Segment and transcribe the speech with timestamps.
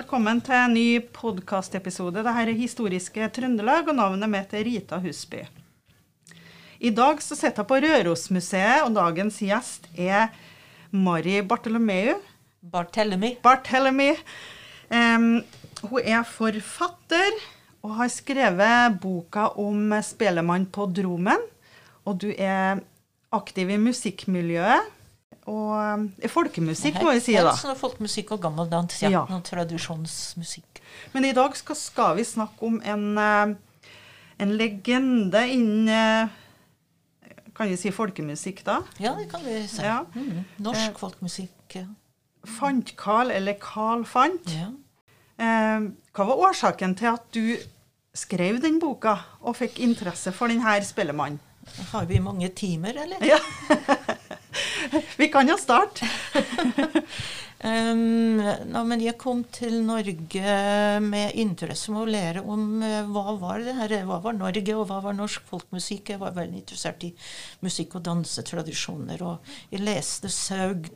[0.00, 2.22] Velkommen til en ny podkastepisode.
[2.22, 5.42] Dette er Historiske Trøndelag, og navnet mitt er Rita Husby.
[6.80, 10.30] I dag så sitter jeg på Rørosmuseet, og dagens gjest er
[10.88, 12.14] Mari Bartolomeu.
[12.72, 13.34] Barthelemy.
[13.44, 14.14] Barthelemy.
[14.88, 15.42] Um,
[15.90, 17.36] hun er forfatter
[17.84, 21.44] og har skrevet boka om Spelemann på Dromen.
[22.08, 22.80] Og du er
[23.36, 24.96] aktiv i musikkmiljøet
[25.48, 27.46] og um, folkemusikk, må vi si da.
[27.48, 28.98] Helt sånn folkemusikk og gammeldans.
[29.02, 29.10] Ja.
[29.14, 29.22] Ja.
[29.30, 30.82] Noen tradisjonsmusikk.
[31.14, 33.54] Men i dag skal, skal vi snakke om en, eh,
[34.44, 36.36] en legende innen eh,
[37.56, 38.78] Kan vi si folkemusikk, da?
[39.02, 39.82] Ja, det kan vi si.
[39.84, 40.02] Ja.
[40.14, 40.44] Mm.
[40.64, 41.74] Norsk folkemusikk.
[41.74, 41.88] ja.
[42.48, 44.48] Fant-Carl, eller Carl Fant.
[44.54, 44.70] Ja.
[45.36, 47.44] Eh, hva var årsaken til at du
[48.16, 51.40] skrev den boka og fikk interesse for denne spillemannen?
[51.92, 53.20] Har vi mange timer, eller?
[53.24, 53.38] Ja.
[55.20, 56.08] vi kan jo starte.
[57.60, 58.38] Um,
[58.72, 60.52] no, men jeg kom til Norge
[61.04, 64.86] med interesse med å lære om eh, hva var det her, hva var Norge, og
[64.88, 66.14] hva var norsk folkmusikk.
[66.14, 67.10] Jeg var veldig interessert i
[67.60, 70.88] musikk- og dansetradisjoner, og jeg leste saug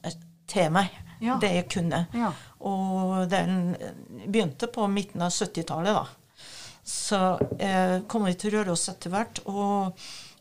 [0.00, 0.16] eh,
[0.48, 0.88] til meg
[1.20, 1.36] Ja.
[1.42, 2.00] det jeg kunne.
[2.16, 2.30] Ja.
[2.64, 3.76] Og den
[4.24, 6.06] begynte på midten av 70-tallet, da.
[6.80, 7.20] Så
[7.60, 9.92] eh, kom vi til Røros etter hvert, og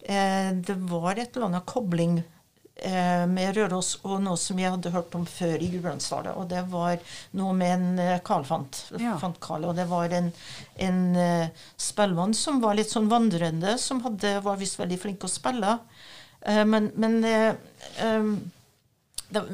[0.08, 2.32] eh, det var et eller annet kobling eh,
[2.76, 6.36] med Røros og noe som jeg hadde hørt om før i Gudbrandsdalen.
[6.36, 6.98] Og det var
[7.40, 8.82] noe med en eh, Carl Fant.
[9.00, 9.16] Ja.
[9.22, 10.28] Fant Carl, og det var en,
[10.84, 15.32] en eh, spellemann som var litt sånn vandrende, som hadde, var visst veldig flink å
[15.32, 15.78] spille.
[16.42, 17.56] Eh, men men eh,
[19.30, 19.46] det,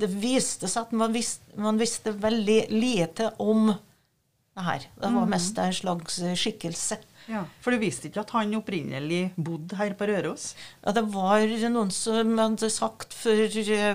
[0.00, 4.88] det viste seg at man visste, man visste veldig lite om det her.
[4.96, 6.98] Det var mest en slags skikkelse.
[7.30, 7.44] Ja.
[7.62, 10.48] For du visste ikke at han opprinnelig bodde her på Røros?
[10.82, 11.38] Ja, det var
[11.70, 13.94] noen som hadde sagt for, eh,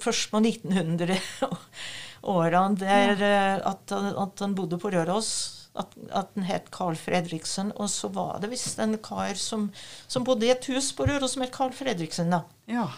[0.00, 3.60] først på 1900-årene der ja.
[3.72, 5.30] at, han- at han bodde på Røros.
[5.78, 7.68] At, at han het Carl Fredriksen.
[7.78, 9.68] Og så var det visst en kar som,
[10.10, 12.30] som bodde i et hus på Røros som het Carl Fredriksen.
[12.34, 12.40] da.
[12.66, 12.88] Ja.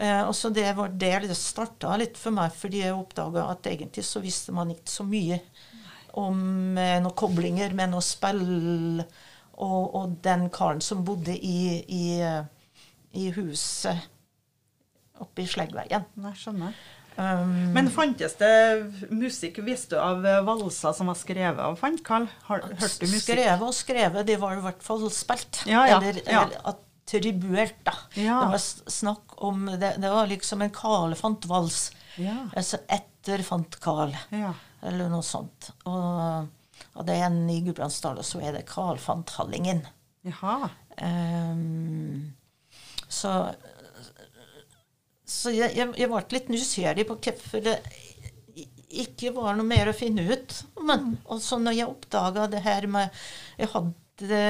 [0.00, 3.66] Eh, og så Det var der det starta litt for meg, fordi jeg oppdaga at
[3.68, 5.36] egentlig så visste man ikke så mye
[6.18, 9.02] om eh, noen koblinger med noe spill
[9.60, 12.06] og, og den karen som bodde i, i,
[13.20, 14.08] i huset
[15.20, 16.06] oppe i Sleggveien.
[16.24, 16.76] Jeg skjønner.
[17.20, 22.28] Um, Men fantes det musikk Visste du av valser som var skrevet av fant, Karl?
[22.46, 23.26] Hørte du musikk?
[23.26, 25.64] skrevet og skrevet, de var i hvert fall spilt.
[25.68, 26.46] Ja, ja, Eller, ja.
[26.46, 27.96] eller attribuert, da.
[28.14, 28.38] Ja.
[28.46, 31.90] Det var snakk om Det, det var liksom en Karl fant vals.
[32.16, 32.38] Ja.
[32.56, 34.14] Altså etter fant Karl.
[34.32, 34.54] Ja.
[34.86, 35.70] Eller noe sånt.
[35.88, 36.48] Og,
[36.94, 39.84] og det er en i Gudbrandsdalen, så er det Carl van Tallingen.
[40.26, 40.70] Jaha.
[41.00, 42.32] Um,
[43.08, 43.34] så
[45.30, 47.76] så jeg, jeg, jeg ble litt nysgjerrig på hvorfor det
[48.90, 50.56] ikke var noe mer å finne ut.
[50.82, 53.20] Men også når jeg oppdaga det her med
[53.60, 54.40] Jeg hadde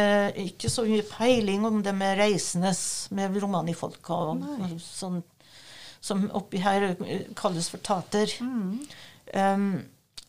[0.41, 2.81] ikke så mye peiling om det med reisendes
[3.15, 5.21] med romanifolka og, og sånn
[6.01, 6.95] som oppi her
[7.39, 8.33] kalles for tater.
[8.41, 9.85] Um,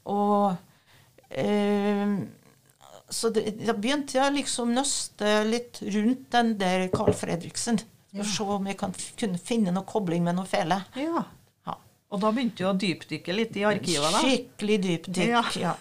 [0.09, 0.55] og
[1.29, 2.15] eh,
[3.11, 7.81] Så det, da begynte jeg liksom nøste litt rundt den der Carl Fredriksen.
[8.11, 10.81] Og se om jeg kan, kunne finne noe kobling med noe fele.
[10.99, 11.23] Ja.
[11.67, 11.75] Ja.
[12.11, 14.23] Og da begynte du å dypdykke litt i arkivet, da?
[14.23, 15.29] Skikkelig dypdykk.
[15.31, 15.43] Ja.
[15.59, 15.75] Ja.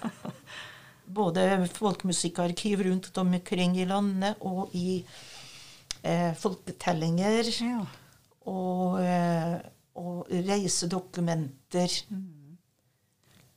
[1.20, 5.00] Både folkemusikkarkiv rundt omkring i landet og i
[6.06, 7.50] eh, folketellinger.
[7.66, 7.82] Ja.
[8.50, 9.56] Og, eh,
[9.98, 11.98] og reisedokumenter.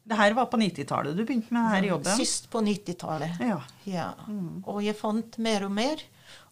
[0.03, 2.17] Det her var på 90-tallet du begynte med denne jobben?
[2.19, 3.37] Sist på 90-tallet.
[3.39, 3.61] Ja.
[3.87, 4.09] Ja.
[4.67, 6.01] Og jeg fant mer og mer,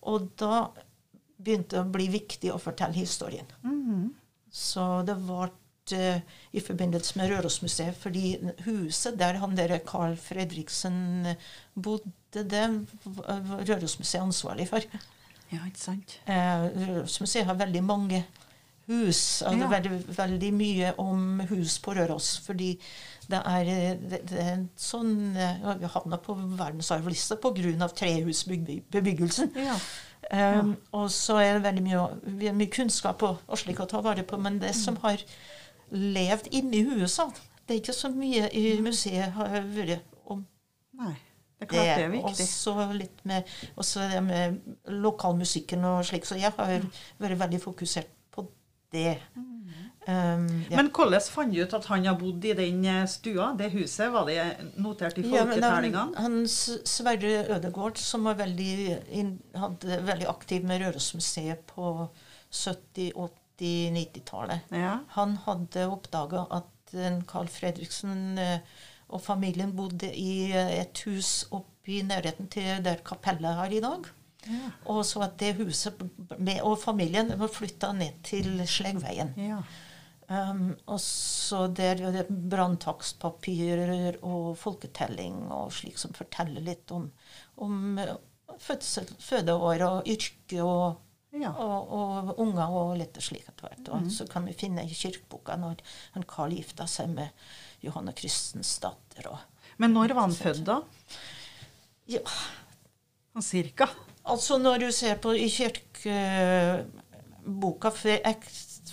[0.08, 0.70] og da
[1.42, 3.48] begynte det å bli viktig å fortelle historien.
[4.52, 5.50] Så det ble
[5.98, 6.22] eh,
[6.56, 8.36] i forbindelse med Rørosmuseet, fordi
[8.68, 11.34] huset der han der Carl Fredriksen
[11.74, 12.68] bodde, det
[13.18, 14.86] var Rørosmuseet ansvarlig for.
[15.52, 16.20] ja, ikke sant?
[16.30, 18.24] Eh, Rørosmuseet har veldig mange
[18.92, 19.42] hus.
[19.46, 19.68] Ja.
[19.72, 22.34] veldig, veldig mye om hus på Røros.
[22.46, 22.74] Fordi
[23.32, 27.90] det er, eh, det, det er en sånn eh, Vi havna på verdensarvlista pga.
[28.02, 29.54] trehusbebyggelsen.
[29.68, 29.78] Ja.
[30.32, 34.24] Um, og så er det veldig mye, mye kunnskap og, og slik å ta vare
[34.24, 35.24] på, men det som har
[35.92, 37.26] levd inni USA,
[37.66, 40.46] det er ikke så mye i museet har vært om
[41.02, 41.18] Nei.
[41.62, 42.46] Det er klart det er viktig.
[42.46, 44.56] også litt med også det med
[45.04, 46.88] lokalmusikken og slik, så jeg har
[47.22, 48.48] vært veldig fokusert på
[48.94, 49.18] det.
[50.08, 50.80] Um, ja.
[50.80, 54.08] Men hvordan fant du ut at han har bodd i den eh, stua, det huset?
[54.12, 54.46] Var det
[54.82, 56.18] notert i Ja, men han, folketellingene?
[56.18, 56.48] han
[56.90, 58.72] Sverre Ødegård, som var veldig,
[59.14, 61.92] in, hadde veldig aktiv med Rørosmuseet på
[62.50, 64.96] 70-, 80-, 90-tallet, Ja.
[65.18, 68.58] han hadde oppdaga at en Carl Fredriksen eh,
[69.14, 73.80] Og familien bodde i eh, et hus oppe i nærheten til der kapellet er i
[73.84, 74.10] dag.
[74.48, 74.72] Ja.
[74.90, 76.00] Og så at det huset
[76.40, 79.34] med, og familien var flytta ned til Sleggveien.
[79.38, 79.62] Ja.
[80.32, 87.10] Um, og så der er det branntakstpapirer og folketelling og slik som forteller litt om,
[87.60, 88.14] om eh,
[88.64, 91.02] fødsel, fødeår og yrke og,
[91.36, 91.52] Ja.
[91.64, 93.88] og, og unger og litt slik etter hvert.
[93.96, 95.76] Og så kan vi finne i kirkeboka når
[96.16, 97.30] han Karl gifta seg med
[97.84, 99.28] Johanne Kristens datter.
[99.32, 99.40] Og,
[99.80, 100.80] Men når var han født, da?
[102.12, 102.20] ja,
[103.32, 103.88] Sånn cirka?
[104.28, 106.88] altså når du ser på i kirkeboka
[107.96, 108.52] for, ek-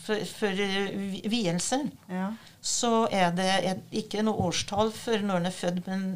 [0.08, 2.32] for, for eh, vielsen, Ja.
[2.60, 6.08] så er det et, ikke noe årstall for når en er født, men,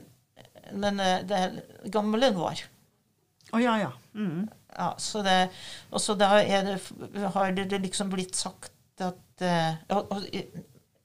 [0.72, 1.58] men eh, det er
[1.92, 2.64] gammel en var.
[3.52, 3.92] Å ja, ja.
[4.16, 4.48] Mm.
[4.72, 5.36] Ja, så det,
[5.92, 6.78] og så da det,
[7.34, 8.72] har det liksom blitt sagt
[9.04, 10.28] at eh, og, og,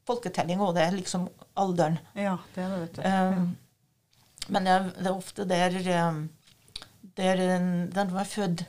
[0.08, 1.26] Folketelling òg, det er liksom
[1.60, 1.98] alderen.
[2.16, 3.02] Ja, det er det, vet du.
[3.12, 5.74] Um, Men det er, det er ofte der,
[7.18, 7.42] der
[7.92, 8.64] den var født.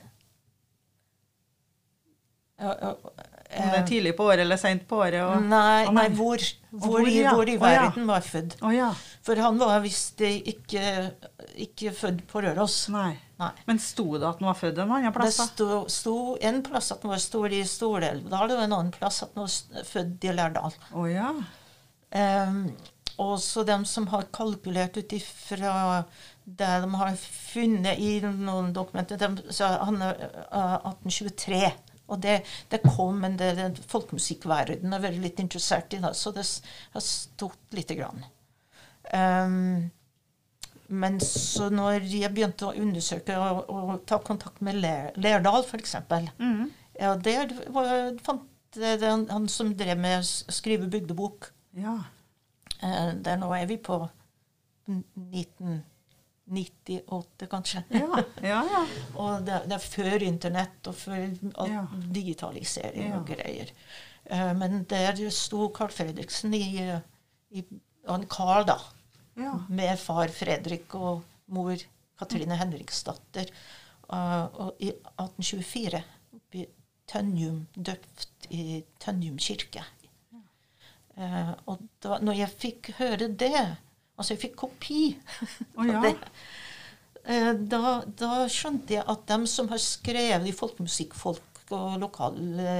[3.49, 5.23] Om det er tidlig på året eller seint på året?
[5.25, 5.45] Og...
[5.49, 7.31] Nei, nei, hvor, hvor, hvor, i, ja.
[7.33, 8.59] hvor i verden var født.
[8.61, 8.91] Oh, ja.
[9.25, 10.83] For han var visst ikke,
[11.65, 12.83] ikke født på Røros.
[12.93, 13.15] Nei.
[13.39, 13.49] Nei.
[13.65, 15.39] Men sto det at han var født en annen Det plass?
[15.39, 16.15] Det sto, sto
[16.49, 19.85] en plass at han var stor i Stor-Elvdal, og en annen plass at han var
[19.89, 20.79] født i Lærdal.
[20.93, 21.33] Oh, ja.
[22.13, 22.63] Um,
[23.19, 26.03] og så dem som har kalkulert ut ifra
[26.43, 31.61] det de har funnet i noen dokumenter de, så Han er uh, 1823.
[32.09, 32.39] Og det,
[32.71, 36.45] det kom, men det, det folkemusikkverdenen er veldig litt interessert i det, så det
[36.95, 38.25] har stått lite grann.
[39.13, 39.89] Um,
[40.89, 45.95] men så når jeg begynte å undersøke og, og ta kontakt med Ler, Lærdal, f.eks.
[46.41, 46.69] Mm.
[46.99, 47.91] Ja, der var,
[48.25, 48.47] fant
[48.77, 51.51] jeg han, han som drev med å skrive bygdebok.
[51.77, 51.95] Ja.
[52.81, 54.01] Eh, der nå er vi på
[56.49, 57.83] 1998, kanskje.
[57.93, 58.61] Ja, ja.
[58.73, 58.83] ja.
[59.21, 61.27] Og det, det er før internett og før
[62.13, 63.71] digitalisering og greier.
[64.29, 66.65] Uh, men der sto Carl Fredriksen i,
[67.49, 67.63] i
[68.09, 68.77] og Carl, da,
[69.37, 69.53] ja.
[69.69, 71.23] med far Fredrik og
[71.53, 71.77] mor
[72.19, 73.51] Katrine Henriksdatter.
[74.09, 76.01] Uh, og i 1824
[76.33, 76.65] oppe i
[77.09, 79.85] Tønnjum, døpt i Tønjum kirke.
[81.19, 83.65] Uh, og da når jeg fikk høre det,
[84.19, 85.03] altså jeg fikk kopi
[85.79, 86.03] Oh, ja.
[87.31, 92.73] eh, da, da skjønte jeg at dem som har skrevet i folkemusikkfolk og lokale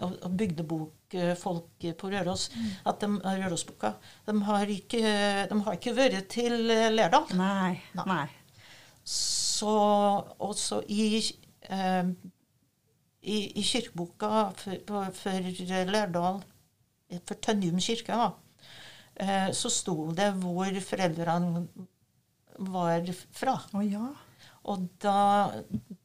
[0.00, 2.48] og, og bygdebokfolk på Røros,
[2.88, 3.94] at de, Rørosboka,
[4.26, 5.00] de har, ikke,
[5.50, 7.26] de har ikke vært til eh, Lærdal.
[7.38, 7.80] Nei.
[7.98, 8.26] Nei.
[9.04, 9.72] Så
[10.40, 11.20] også i,
[11.68, 12.12] eh,
[13.22, 15.50] i, i kirkeboka for, for
[15.90, 16.40] Lærdal,
[17.26, 18.49] for Tønnjum kirke, da, eh,
[19.52, 21.64] så sto det hvor foreldrene
[22.70, 23.06] var
[23.36, 23.58] fra.
[23.76, 24.06] Å ja.
[24.70, 25.14] Og da,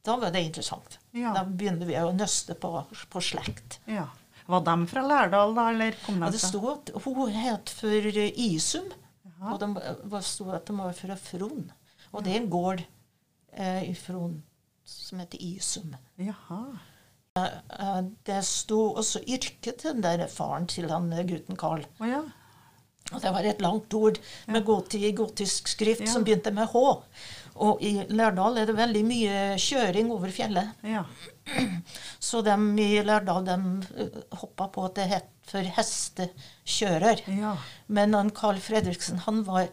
[0.06, 0.98] da var det interessant.
[1.16, 1.32] Ja.
[1.36, 2.70] Da begynte vi å nøste på,
[3.12, 3.80] på slekt.
[3.90, 4.08] ja.
[4.46, 7.70] Var de fra Lærdal, da, eller kom Ja, de det fra sto at hun het
[7.74, 8.06] for
[8.38, 8.92] Isum,
[9.40, 9.50] Ja.
[9.52, 11.64] og det sto at de var fra Fron.
[12.12, 12.84] Og det er en gård
[13.52, 14.36] eh, i Fron
[14.86, 15.96] som heter Isum.
[16.22, 16.60] Jaha.
[17.42, 21.82] Eh, Det sto også yrket til den der faren til han eh, gutten Carl.
[21.98, 22.22] Å ja.
[23.14, 24.18] Og det var et langt ord
[24.50, 26.82] med goti, gotisk skrift som begynte med H.
[27.56, 30.74] Og i Lærdal er det veldig mye kjøring over fjellet.
[30.84, 31.04] Ja.
[32.28, 33.56] Så de i Lærdal de
[34.42, 37.22] hoppa på at det het for hestekjører.
[37.30, 37.54] Ja.
[37.86, 39.68] Men han Carl Fredriksen, han var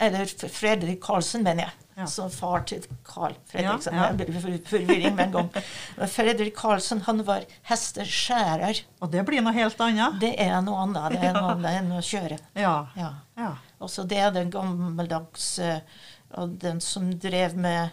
[0.00, 1.72] Eller Fredrik Karlsen, mener jeg.
[2.00, 2.06] Ja.
[2.08, 3.96] Som far til Carl Fredriksen.
[3.96, 4.58] Ja, ja.
[4.70, 5.50] Forvirring med en gang.
[6.14, 8.82] Fredrik Karlsen, han var hesteskjærer.
[9.04, 10.16] Og det blir noe helt annet?
[10.22, 12.38] Det er noe annet det er noe annet enn å kjøre.
[12.58, 12.76] Ja.
[12.96, 13.10] Ja.
[13.40, 13.50] Ja.
[13.80, 15.80] Også det er den gammeldagse
[16.38, 17.90] og den som drev med,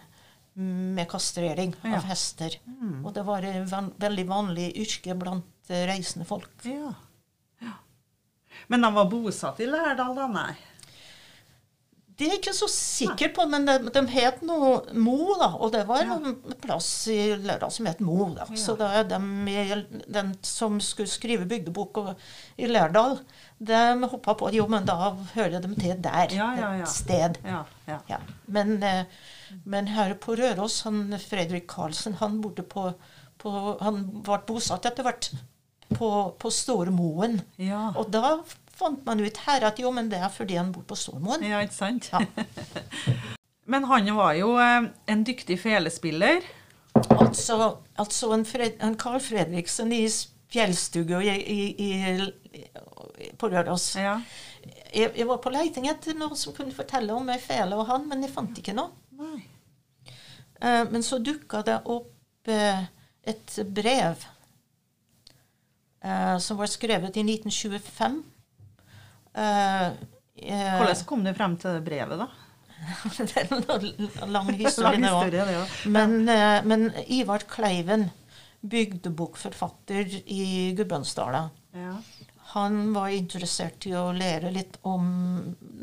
[0.53, 1.73] med kastrering.
[1.83, 1.97] Mm.
[1.97, 2.57] av hester.
[3.03, 6.53] Og det var et veldig vanlig yrke blant eh, reisende folk.
[6.63, 6.93] ja.
[7.63, 7.75] ja.
[8.67, 10.27] Men de var bosatt i Lærdal, da?
[10.31, 10.51] Nei.
[12.17, 15.51] Det er jeg ikke så sikker på, men de, de het noe Mo, da.
[15.61, 16.31] Og det var en
[16.63, 18.29] plass i Lærdal som het Mo.
[18.33, 18.47] da.
[18.57, 19.19] Så da er de,
[20.09, 22.15] den som skulle skrive bygdebok og-
[22.57, 23.19] i Lærdal,
[23.59, 26.33] de hoppa på Jo, men da hører de til der.
[26.33, 26.83] Ja, ja, ja.
[26.83, 27.37] Et sted.
[27.45, 27.63] Ja.
[27.87, 27.99] ja.
[28.09, 28.17] Ja.
[28.47, 29.05] Men, eh,
[29.65, 32.93] men her på Røros, han Fredrik Karlsen, han bodde på,
[33.37, 35.29] på Han ble bosatt etter hvert
[35.93, 36.09] på,
[36.39, 37.41] på Stormoen.
[37.61, 37.91] Ja.
[37.95, 38.39] Og da
[38.77, 41.43] fant man ut her at jo, men det er fordi han bor på Stormoen.
[41.45, 42.11] ja, ikke sant?
[42.13, 42.21] Ja.
[43.67, 46.39] Men han var jo eh, en dyktig felespiller.
[46.95, 51.89] Altså, altså en, Fred, en Carl Fredriksen i i,
[53.37, 53.89] på Røros.
[53.99, 54.21] Ja.
[54.93, 58.07] jeg, jeg var på leiting etter noen som kunne fortelle om ei fele og han,
[58.07, 58.95] men jeg fant ikke noe.
[60.61, 62.87] Eh, men så dukka det opp eh,
[63.27, 64.25] et brev
[66.01, 68.23] eh, som var skrevet i 1925.
[69.33, 72.27] Eh, uh, Hvordan kom du frem til det brevet, da?
[73.17, 74.93] det er en lang historie.
[74.93, 75.75] Lang det historie, det òg.
[75.97, 78.09] Men, uh, men Ivar Kleiven,
[78.67, 81.97] bygdebokforfatter i Gudbrandsdala, Ja.
[82.53, 85.03] han var interessert i å lære litt om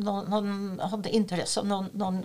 [0.02, 2.22] noen, Han hadde interesse av noen, noen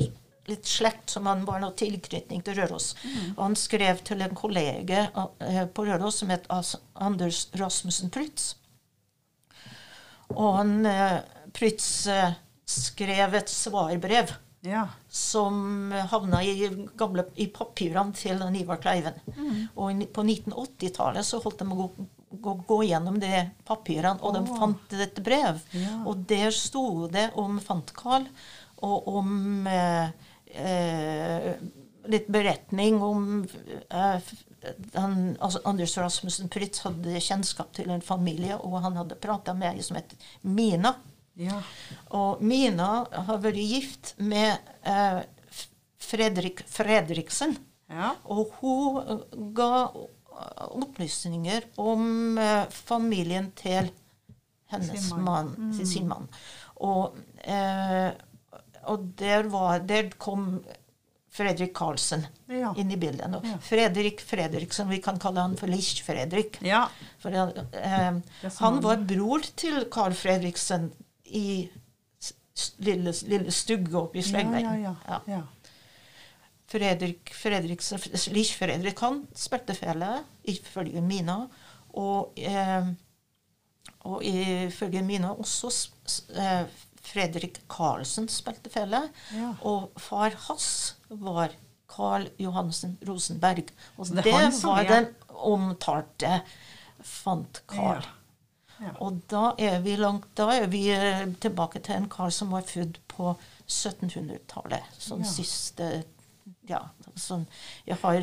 [0.50, 2.96] litt slekt som han var noe tilknytning til Røros.
[3.36, 5.04] Og han skrev til en kollege
[5.76, 8.56] på Røros som het Anders Rasmussen Prytz.
[10.36, 11.18] Og han eh,
[11.56, 12.34] Prytz eh,
[12.70, 14.32] skrev et svarbrev
[14.68, 14.84] ja.
[15.10, 16.68] som havna i,
[17.00, 19.18] gamle, i papirene til den Ivar Kleiven.
[19.76, 21.90] Og i- på 1980-tallet så holdt de å gå,
[22.46, 25.62] gå, gå gjennom de papirene, og de fant et brev.
[25.74, 25.96] Ja.
[26.06, 28.28] Og der sto det om Fantkarl,
[28.86, 30.12] og om eh,
[30.54, 31.54] eh,
[32.12, 33.46] litt beretning om
[33.90, 34.32] eh,
[34.94, 39.78] han, altså Anders Rasmussen Pritz hadde kjennskap til en familie, og han hadde prata med
[39.78, 40.96] ei som het Mina.
[41.40, 41.62] Ja.
[42.16, 45.22] Og Mina har vært gift med eh,
[46.10, 47.58] Fredrik Fredriksen.
[47.90, 48.14] ja.
[48.26, 49.72] Og hun eh, ga
[50.70, 53.90] opplysninger om eh, familien til
[54.70, 55.54] hennes mann.
[55.76, 56.28] Sin, sin mann.
[56.86, 58.12] Og, eh,
[58.88, 60.62] og der, var, der kom
[61.30, 62.74] Fredrik Karlsen Ja.
[62.78, 63.36] inn i bildet.
[63.44, 63.58] Ja.
[63.62, 66.58] Fredrik Fredriksen, vi kan kalle han for Lich-Fredrik.
[66.66, 66.88] ja.
[67.20, 70.92] For han, eh, han var bror til Carl Fredriksen
[71.26, 71.70] i
[72.80, 75.42] lille, lille stugge oppe i Ja, ja.
[76.70, 78.00] Fredrik Fredriksen,
[78.34, 81.48] Lich Fredrik, han spilte fele, ifølge Mina.
[81.98, 82.92] Og, eh,
[84.06, 85.72] og ifølge Mina også
[86.38, 86.66] eh,
[87.02, 89.02] Fredrik Karlsen spilte fele.
[89.66, 91.50] Og far hans var
[91.90, 93.72] Carl Johansen Rosenberg.
[93.98, 96.42] Og det, det var den omtalte
[97.02, 98.06] fant Carl.
[98.80, 98.94] Ja.
[99.04, 102.62] Og da er vi langt, da er vi eh, tilbake til en kar som var
[102.64, 103.34] født på
[103.68, 104.84] 1700-tallet.
[105.00, 105.32] Sånn Ja.
[105.34, 105.90] siste
[106.70, 106.80] Ja,
[107.18, 107.46] sånn
[107.86, 108.22] Jeg har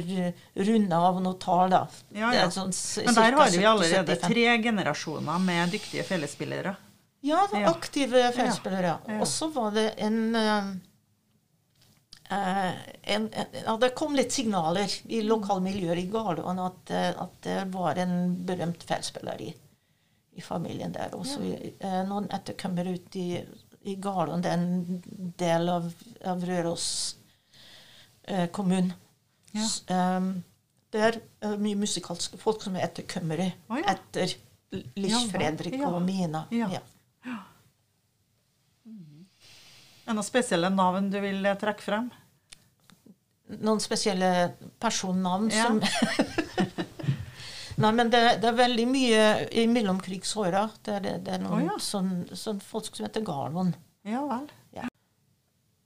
[0.55, 1.87] runda av noen tall, da.
[2.15, 2.47] Ja, ja.
[2.51, 2.73] sånn
[3.05, 4.27] Men der har vi allerede 70-75.
[4.29, 6.77] tre generasjoner med dyktige fellesspillere.
[7.23, 7.71] Ja, Ja.
[7.71, 8.99] aktive fellesspillere.
[9.09, 9.21] Ja.
[9.21, 10.75] Og så var det en, eh, eh,
[12.29, 17.59] en, en Ja, det kom litt signaler i lokalmiljøet i Garlån at, eh, at det
[17.75, 18.17] var en
[18.49, 19.53] berømt feilspiller i,
[20.35, 21.15] i familien der.
[21.15, 23.29] Og så eh, noen etterkommere ut i,
[23.87, 25.87] i Garlån, det er en del av,
[26.33, 26.89] av Røros
[28.27, 28.97] eh, kommune.
[29.57, 29.69] Ja.
[29.95, 30.33] Em,
[30.93, 33.95] der er mye musikalske folk som er etterkommere oh, ja.
[33.97, 34.35] etter
[34.99, 35.19] Ja.
[35.31, 35.89] Fredrik Ja.
[35.95, 36.43] og Mina.
[36.51, 36.67] Ja.
[36.75, 36.83] Ja.
[40.07, 42.07] Er det noen spesielle navn du vil eh, trekke frem?
[43.47, 44.29] noen spesielle
[44.83, 45.67] personnavn Ja.
[45.69, 45.81] som
[47.77, 50.63] Nei, men det, det er veldig mye i mellomkrigsåra.
[50.83, 51.79] Det, det, det er noen oh, ja.
[51.79, 53.75] sånn, sånn folk som heter Garvon.
[54.09, 54.47] Ja vel.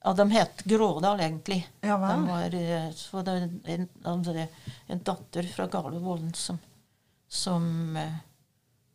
[0.01, 1.59] Ja, de het Grådal, egentlig.
[1.83, 2.23] Ja De vel.
[2.29, 4.47] var, eh, var det en, en,
[4.87, 6.61] en datter fra Garlovollen som,
[7.29, 8.15] som, eh,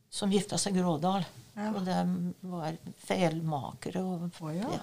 [0.10, 1.28] som gifta seg Grådal.
[1.54, 1.74] Ja.
[1.76, 2.00] Og de
[2.48, 4.02] var feilmakere.
[4.02, 4.80] Og, Å, ja.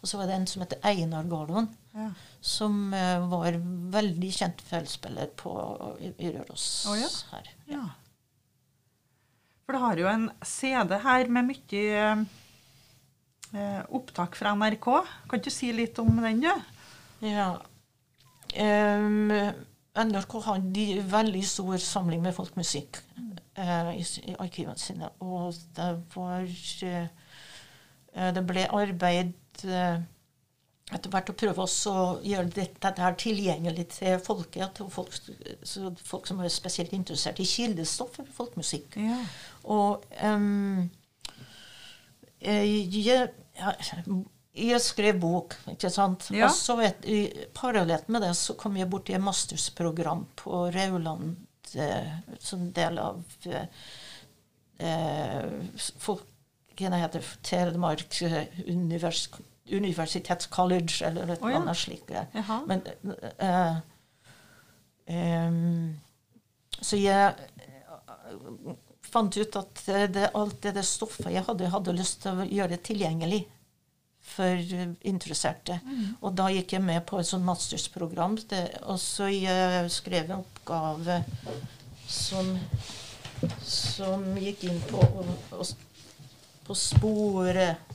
[0.00, 1.70] Og så var det en som heter Einar Garlon.
[1.94, 2.08] Ja.
[2.42, 3.54] som eh, var
[3.94, 5.52] veldig kjent feltspiller på,
[6.02, 7.06] i, i Røros oh, ja.
[7.30, 7.50] her.
[7.70, 7.84] ja.
[9.62, 11.84] For det har jo en CD her med mye
[13.54, 14.90] eh, opptak fra NRK.
[15.30, 16.50] Kan ikke du si litt om den, du?
[17.30, 17.52] Ja.
[18.54, 19.30] Um,
[19.94, 22.98] NRK har en veldig stor samling med folkmusikk
[23.54, 25.10] eh, i, i arkivene sine.
[25.22, 27.06] Og det var eh,
[28.12, 29.32] eh, Det ble arbeid
[29.68, 30.02] eh,
[30.92, 34.74] etter hvert å prøve også å gjøre dette, her tilgjengelig til folket.
[34.76, 35.14] Til folk,
[35.64, 38.98] så folk som er spesielt interessert i kildestoff eller folkmusikk.
[39.00, 39.22] Ja.
[39.72, 40.84] Og um,
[42.44, 43.30] jeg,
[44.54, 46.28] jeg skrev bok, ikke sant.
[46.34, 46.46] Ja.
[46.46, 51.34] Og så et, i, parallelt med det så kom jeg borti et mastersprogram på Rauland
[51.80, 53.66] eh, som del av eh,
[54.78, 55.48] eh,
[56.74, 59.28] Folkene heter Telemark eh, univers,
[59.70, 61.60] universitetscollege, eller et oh, ja.
[61.60, 62.10] annet slikt.
[62.66, 62.82] Men
[63.38, 63.76] uh,
[65.06, 65.94] um,
[66.82, 67.34] Så jeg
[69.06, 72.48] fant ut at det, alt det, det stoffet jeg hadde, jeg hadde lyst til å
[72.48, 73.44] gjøre tilgjengelig
[74.24, 74.98] for interesserte.
[75.06, 75.78] interesserte.
[76.24, 78.34] Og da gikk jeg med på et sånt mastersprogram.
[78.50, 81.20] Det, og så jeg skrev en oppgave
[82.10, 82.50] som,
[83.62, 85.68] som gikk inn på å, å,
[86.64, 87.94] på sporet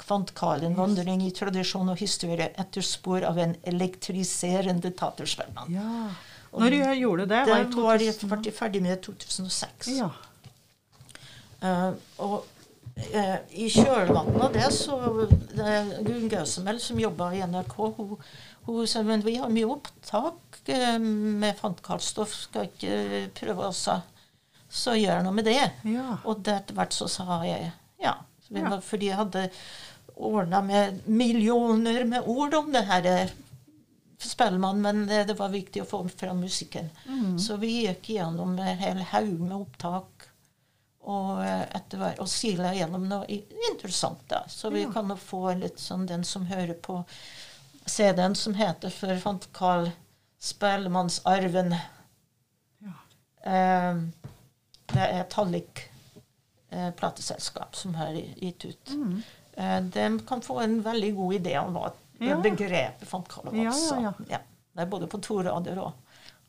[0.00, 5.74] Kvantkarl, en vandring i tradisjon og historie etter spor av en elektriserende tatersvermann.
[5.74, 6.06] Ja.
[6.56, 7.42] Når gjorde det?
[7.48, 7.58] det?
[7.72, 9.90] Det var jeg ferdig, ferdig med i 2006.
[9.98, 10.08] Ja.
[11.62, 11.92] Uh,
[12.24, 12.38] og
[13.12, 14.96] uh, i kjølvannet av det så
[15.52, 15.76] det
[16.08, 18.16] Gunn Gausemel, som jobba i NRK, hun,
[18.66, 24.00] hun sa men vi har mye opptak eh, med fantkalstoff, skal ikke prøve oss å
[24.72, 25.58] så gjør jeg noe med det.
[25.92, 26.16] Ja.
[26.24, 28.14] Og etter hvert så sa jeg ja.
[28.52, 28.78] Ja.
[28.84, 29.46] Fordi jeg hadde
[30.16, 33.30] ordna med millioner med ord om det her eh,
[34.22, 36.90] Spellemann, men det, det var viktig å få fram musikken.
[37.08, 37.38] Mm.
[37.42, 40.28] Så vi gikk gjennom en hel haug med opptak.
[41.02, 43.26] Og eh, etter hvert, og sila gjennom noe
[43.72, 44.44] interessant, da.
[44.48, 44.92] Så vi Ja.
[44.94, 47.00] kan jo få litt sånn den som hører på
[47.90, 49.88] CD-en som heter for Fant Carl
[50.38, 51.74] Spellemannsarven.
[52.86, 52.94] Ja.
[53.42, 53.96] Eh,
[54.94, 55.82] det er Tallik
[56.70, 58.92] eh, plateselskap som har gitt ut.
[58.96, 59.22] Mm.
[59.56, 61.90] Eh, de kan få en veldig god idé om hva
[62.22, 62.36] Ja.
[62.38, 63.52] begrepet Fant var.
[63.54, 64.38] Ja, ja, ja.
[64.72, 65.92] Det er både på to rader og,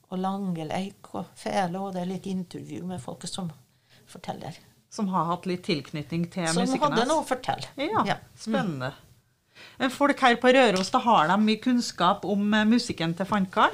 [0.09, 3.49] og langeleik og fele, og det er litt intervju med folk som
[4.07, 4.55] forteller.
[4.93, 6.67] Som har hatt litt tilknytning til musikken?
[6.77, 7.67] Som hadde noe å fortelle.
[7.81, 8.17] Ja, Ja.
[8.37, 8.91] spennende.
[9.79, 9.89] Mm.
[9.91, 13.73] Folk her på Røros, da har de mye kunnskap om eh, musikken til Fantkarl?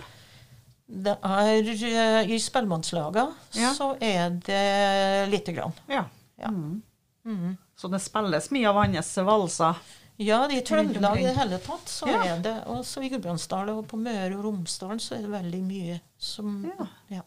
[0.91, 3.73] Det er eh, I spellemannslagene Ja.
[3.77, 5.73] så er det lite grann.
[5.87, 6.05] Ja.
[6.39, 6.49] Ja.
[6.49, 6.81] Mm.
[7.25, 7.57] Mm.
[7.77, 9.75] Så det spilles mye av hans valser?
[10.19, 12.23] Ja, i Trøndelag i det hele tatt så Ja.
[12.25, 15.99] er det Også i Gudbrandsdalen og på Møre og Romsdalen så er det veldig mye
[16.17, 16.65] som
[17.09, 17.21] Ja.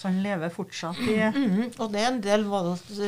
[0.00, 2.44] Så han lever fortsatt i Mhm, Og det er en del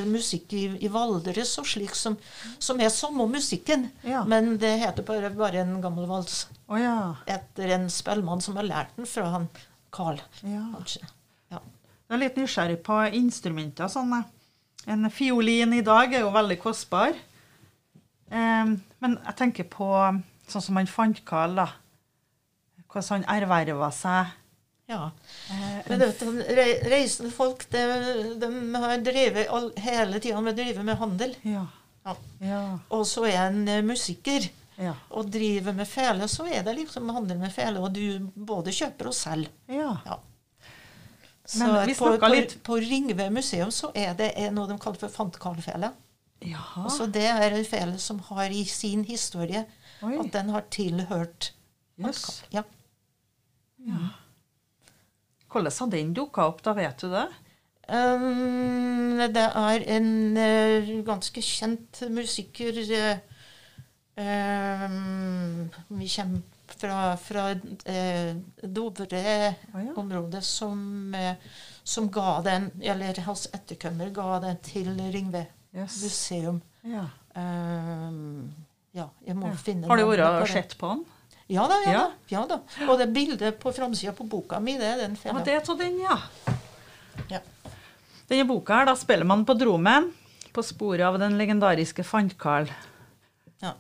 [0.07, 2.17] musikk i, i Valdres og slik som,
[2.59, 3.91] som er samme musikken.
[4.05, 4.25] Ja.
[4.25, 7.15] Men det heter bare, bare en gammel vals Oh, ja.
[7.27, 9.49] etter en spellemann som har lært den fra han
[9.93, 10.63] Carl, ja.
[10.77, 11.05] kanskje.
[11.53, 11.61] Ja.
[11.61, 13.91] Jeg er litt nysgjerrig på instrumenter.
[13.93, 14.15] Sånn.
[14.91, 17.15] En fiolin i dag er jo veldig kostbar.
[18.33, 19.89] Um, men jeg tenker på
[20.49, 21.69] sånn som han Fantkarl, da.
[22.93, 24.33] Hvordan han erverva seg
[24.91, 25.07] ja.
[25.49, 26.23] eh, Men vet,
[26.91, 27.85] reisende folk de,
[28.41, 28.51] de
[28.83, 31.37] har drevet hele tida med, med handel.
[31.49, 31.67] Ja.
[32.43, 32.63] Ja.
[32.93, 34.49] Og så er en eh, musiker
[34.81, 34.95] Ja.
[35.11, 39.11] og driver med fele, så er det liksom handel med fele, og du både kjøper
[39.11, 39.51] og selger.
[39.69, 39.97] ja.
[40.07, 40.19] Ja.
[41.45, 45.11] Så Men på, på, litt- på Ringve museum så er det noe de kaller for
[45.11, 45.91] fantkarlfele.
[46.89, 49.65] Så det er en fele som har i sin historie
[50.03, 50.15] Oi.
[50.23, 51.51] at den har tilhørt
[51.99, 52.43] yes.
[52.55, 52.63] Ja.
[53.85, 54.09] Ja.
[55.53, 56.73] Hvordan har den dukka opp, da?
[56.79, 57.27] Vet du det?
[57.91, 60.09] Um, det er en
[60.39, 63.19] uh, ganske kjent musiker eh,
[64.17, 70.41] um, Vi kommer fra, fra uh, Dovre-området oh, ja.
[70.41, 71.35] som, eh,
[71.83, 76.03] som ga den, eller hans etterkommer ga den til Ringve Yes.
[76.03, 76.61] museum.
[76.85, 77.07] Ja.
[77.35, 78.53] Um,
[78.93, 79.57] ja, jeg må Ja.
[79.57, 81.05] finne Har du vært og sett på den?
[81.49, 82.01] Ja da, ja, Ja.
[82.01, 82.11] da.
[82.29, 82.59] ja da.
[82.93, 85.99] Og det bildet på framsida på boka mi, det er den Ja, det er den,
[86.01, 86.19] ja.
[87.31, 87.41] Ja.
[88.29, 90.13] Denne boka her, da spiller man på Dromen,
[90.53, 92.69] på sporet av den legendariske Fantkarl.
[93.61, 93.73] Ja.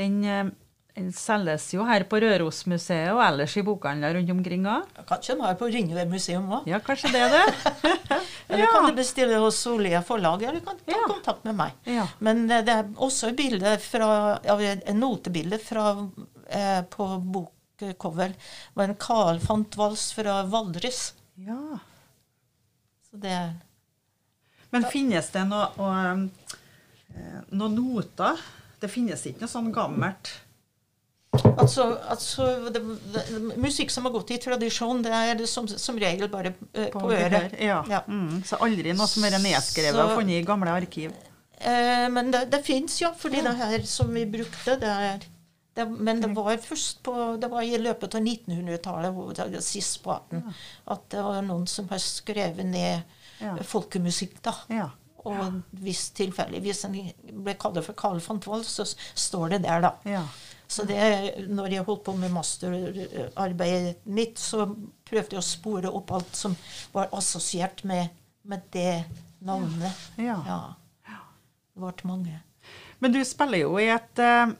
[0.00, 0.50] Den, eh,
[0.96, 4.88] den selges jo her på Rørosmuseet og ellers i bokhandler rundt omkring òg.
[5.08, 6.66] Kanskje den har på Ringve museum òg.
[6.68, 7.44] Ja, kanskje det er det.
[8.50, 11.04] Eller kan du bestille hos Solia forlag, eller kan ta Ja.
[11.06, 11.76] kontakt med meg.
[11.86, 12.08] Ja.
[12.18, 14.08] Men eh, det er også bilde fra,
[14.50, 15.84] av en notebilde fra,
[16.50, 18.34] eh, på bokcover.
[18.34, 21.12] Det var en Carl Fantvals fra Valdres.
[21.38, 21.78] ja.
[23.10, 23.36] Så det
[24.72, 25.70] Men finnes det noe,
[27.14, 28.38] eh, noen noter?
[28.80, 30.30] Det finnes ikke noe sånn gammelt
[31.30, 32.80] Altså, altså det,
[33.14, 33.22] det,
[33.62, 37.54] musikk som har gått i tradisjon, det er som, som regel bare eh, på, øret.
[37.62, 37.84] Ja.
[37.86, 38.00] Ja.
[38.10, 41.14] Mm, så aldri noe som er nedskrevet Så- og funnet i gamle arkiv?
[41.60, 43.12] Eh, men det, det fins, ja.
[43.16, 45.22] Fordi det her som vi brukte, det er
[45.76, 50.42] det, Men det var først på Det var i løpet av 1900-tallet, sist på 18,
[50.90, 53.54] at det var noen som har skrevet ned Ja.
[53.64, 54.52] folkemusikk, da.
[54.68, 54.90] Ja.
[55.28, 56.94] Og hvis tilfeldig Hvis en
[57.44, 59.96] ble kalt for Carl von Tvold, så står det der, da.
[60.08, 60.24] ja.
[60.70, 64.68] Så det, når jeg holdt på med masterarbeidet mitt, så
[65.08, 66.54] prøvde jeg å spore opp alt som
[66.92, 68.12] var assosiert med,
[68.46, 69.02] med det
[69.42, 70.04] navnet.
[70.14, 70.36] Ja.
[70.46, 70.60] Ja.
[71.74, 72.36] Det ble mange.
[73.02, 74.54] Men du spiller jo i et eh,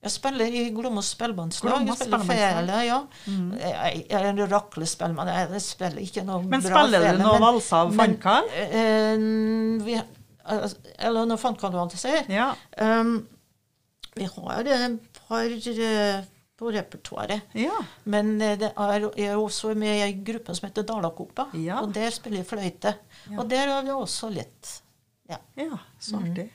[0.00, 1.82] Jeg spiller i Glåmos spellemannslag.
[1.84, 3.00] Jeg spiller fele, ja.
[3.26, 5.28] Jeg jeg er en raklespellemann.
[5.28, 8.48] Jeg spiller ikke noe Men bra spiller fele, du noe valser av men, Fantkarl?
[8.80, 9.98] eh, vi,
[10.56, 12.30] altså, eller noe jeg sier.
[12.32, 12.48] Ja.
[12.80, 13.18] Um,
[14.16, 16.22] vi har et par uh,
[16.60, 17.52] på repertoaret.
[17.56, 17.76] ja.
[18.04, 21.50] Men eh, det er, jeg er også med i ei gruppe som heter Dalakopa.
[21.60, 21.82] Ja.
[21.84, 22.94] Og der spiller jeg fløyte.
[23.36, 24.78] Og der har vi også litt.
[25.28, 25.38] Ja.
[25.60, 26.48] Ja, så artig.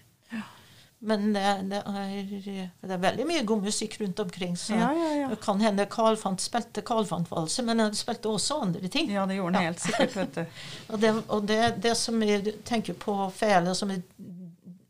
[1.00, 4.56] Men det, det, er, det er veldig mye god musikk rundt omkring.
[4.58, 5.28] Så Ja, ja, ja.
[5.30, 9.12] det kan hende Carl Fant spilte Carl Fant-valse, men han spilte også andre ting.
[9.12, 10.46] Ja, det gjorde han helt sikkert, vet du.
[10.96, 14.08] Og det, og det, det som jeg tenker på fele som et,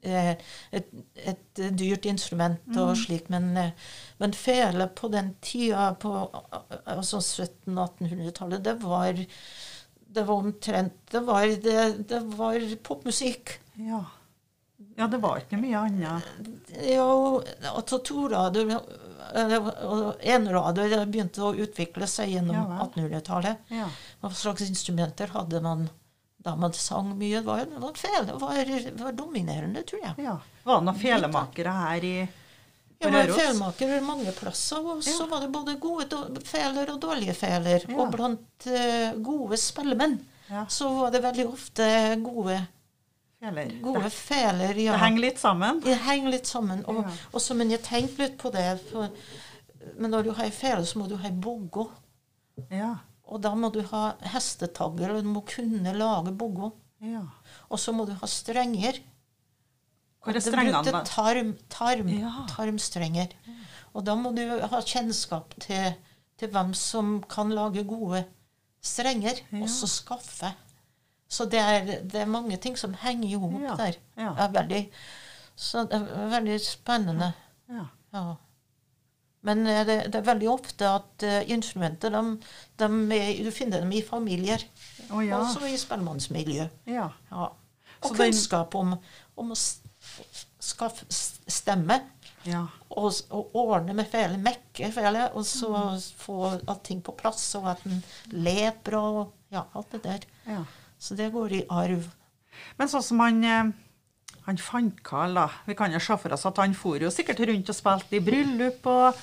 [0.06, 0.32] eh,
[0.72, 0.90] et,
[1.34, 3.00] et dyrt instrument og Mm.
[3.04, 3.72] slik, men, eh,
[4.20, 6.14] men fele på den tida, på
[6.86, 9.26] altså 1700-1800-tallet, det var
[10.16, 13.58] det var omtrent Det var, det, det var popmusikk.
[13.76, 14.06] Ja.
[14.98, 16.24] Ja, det var ikke mye annet.
[16.88, 17.08] Ja,
[17.74, 23.58] altså torader og enrader det begynte å utvikle seg gjennom Ja 1800-tallet.
[23.74, 23.88] Ja.
[24.22, 25.88] Hva slags instrumenter hadde man
[26.46, 27.42] da man sang mye?
[27.42, 28.00] Det var, var,
[28.40, 30.26] var, var dominerende, tror jeg.
[30.28, 30.38] ja.
[30.66, 32.16] Var det noen felemakere her i
[33.02, 34.06] ja, var Røros?
[34.06, 35.26] mange plasser, og så Ja.
[35.30, 37.84] var det både gode feler og dårlige feler.
[37.90, 37.98] Ja.
[38.00, 40.20] Og blant uh, gode spellemenn
[40.50, 40.66] Ja.
[40.70, 41.86] så var det veldig ofte
[42.24, 42.60] gode,
[43.46, 43.72] Feler.
[43.82, 44.74] gode feler.
[44.82, 44.92] Ja.
[44.96, 45.80] det henger litt sammen.
[45.86, 46.84] Det henger litt sammen.
[46.88, 47.12] Og, Ja.
[47.34, 48.80] og så, men jeg tenkte litt på det.
[48.92, 49.10] For,
[49.98, 51.90] men når du har fele, så må du ha ei boggo.
[52.72, 52.96] Ja.
[53.28, 56.72] Og da må du ha hestetagger, og du må kunne lage boggo.
[57.02, 57.24] ja.
[57.70, 59.00] Og så må du ha strenger.
[60.24, 60.72] Hvor er strengene?
[60.82, 61.04] brukte da?
[61.06, 62.46] Tarm, tarm, Ja.
[62.50, 63.28] tarmstrenger.
[63.94, 65.94] Og da må du ha kjennskap til,
[66.38, 68.26] til hvem som kan lage gode
[68.82, 70.54] strenger, og så skaffe.
[71.30, 73.76] Så det er, det er mange ting som henger i hop Ja.
[73.80, 73.96] der.
[74.18, 74.34] Ja.
[74.38, 74.82] Det veldig,
[75.56, 77.34] så det er veldig spennende.
[77.70, 77.86] Ja.
[78.14, 78.26] Ja.
[79.46, 82.22] Men eh, det, det er veldig ofte at uh, instrumenter de,
[82.80, 84.64] de er, Du finner dem i familier.
[85.12, 85.38] Oh, ja.
[85.40, 86.68] Også i spellemannsmiljø.
[86.88, 87.10] ja.
[87.32, 87.48] Ja.
[88.06, 88.96] Og kunnskap om,
[89.38, 89.56] om å
[90.62, 92.00] skaffe stemme.
[92.46, 92.66] Ja.
[92.94, 95.72] Og, og ordne med fele, mekke fele, og så
[96.22, 99.02] få allting på plass, og at den ler bra.
[99.24, 100.28] og Ja, alt det der.
[100.48, 100.64] ja.
[101.06, 102.08] Så det går i arv.
[102.80, 103.74] Men sånn som han eh,
[104.46, 105.48] han Fann-Karl, da.
[105.66, 108.22] Vi kan jo se for oss at han for jo sikkert rundt og spilte i
[108.22, 109.18] bryllup og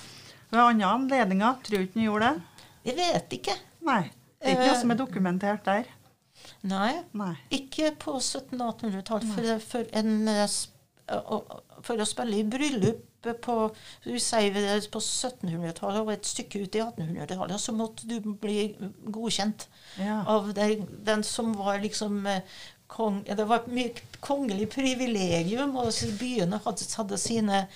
[0.51, 1.61] ved andre anledninger.
[1.63, 2.65] Tror du ikke han gjorde det?
[2.89, 3.55] Jeg vet ikke.
[3.87, 4.01] Nei.
[4.43, 5.87] Det er ikke noe som er dokumentert der.
[6.67, 6.91] Nei.
[7.15, 7.33] Nei.
[7.55, 9.31] Ikke på 1700-1800-tallet.
[9.31, 10.57] For, for, eh,
[11.87, 13.07] for å spille i bryllup
[13.45, 13.55] på,
[14.03, 14.53] vi sier
[14.91, 18.75] på 1700-tallet og et stykke ut i 1800-tallet, så måtte du bli
[19.07, 20.23] godkjent Ja.
[20.27, 22.41] av den, den som var liksom eh,
[22.87, 27.67] kong, Det var mye kongelig privilegium, og byene hadde, hadde sine,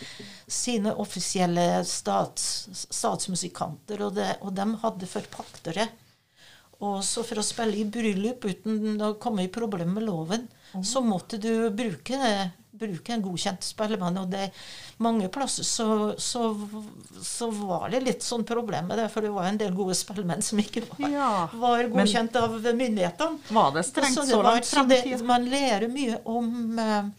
[0.47, 5.88] sine offisielle stats, statsmusikanter, og, det, og de hadde forpaktere.
[6.86, 10.43] Og så for å spille i bryllup uten å komme i problemer med loven,
[10.86, 12.19] så måtte du bruke,
[12.79, 14.17] bruke en godkjent spellemann.
[14.21, 14.49] Og det,
[15.03, 15.87] mange plasser så,
[16.17, 16.43] så,
[17.23, 20.41] så var det litt sånn problem med det, for det var en del gode spellemenn
[20.45, 23.39] som ikke var, Ja, var godkjent av myndighetene.
[23.49, 25.21] Var det strengt Så det var- langt så i det.
[25.27, 27.09] Man lærer mye om, eh,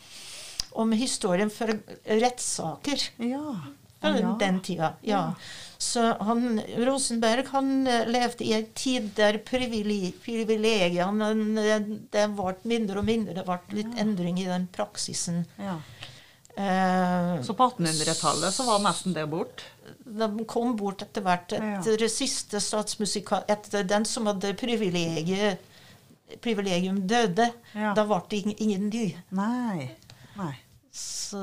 [0.72, 1.74] om historien for
[2.06, 3.08] rettssaker.
[3.18, 3.56] Ja.
[4.00, 4.36] Ja.
[4.38, 4.92] den tida.
[5.02, 5.34] Ja.
[5.78, 11.28] Så han, Rosenberg han eh, levde i en tid der privile- privilegiene
[11.62, 13.36] eh, det ble mindre og mindre.
[13.38, 15.44] Det ble litt endring i den praksisen.
[15.62, 15.76] ja.
[16.58, 19.62] Eh, Så på 1800-tallet så var nesten det bort?
[20.08, 21.52] de kom bort etter hvert.
[21.54, 23.44] Etter det siste statsmusikal...
[23.48, 25.60] Etter den som hadde privilegiet,
[26.42, 27.50] privilegium, døde.
[27.76, 27.92] Ja.
[27.94, 29.04] Da ble det ingen, ingen ny.
[29.30, 29.90] Nei.
[30.40, 30.54] Nei.
[30.90, 31.38] Så,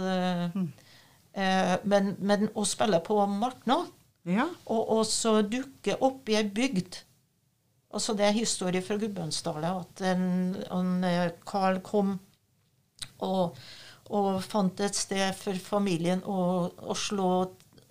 [0.53, 0.67] Hm.
[1.33, 3.85] eh, men, men å spille på Martna
[4.25, 4.47] Ja.
[4.65, 7.01] Og og så dukke opp i ei bygd.
[7.95, 12.17] Altså Det er historie fra Gudbrandsdalen at en, en, eh, Carl kom
[13.23, 13.55] og,
[14.11, 17.29] og fant et sted for familien å, å slå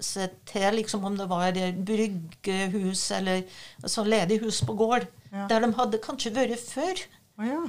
[0.05, 3.45] seg til, liksom om det var et bryggehus eller
[3.81, 5.47] altså ledig hus på gård, Ja.
[5.51, 7.01] der de hadde kanskje vært før.
[7.43, 7.63] Ja.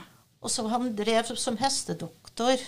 [0.43, 2.59] Og så han drev som hestedoktor.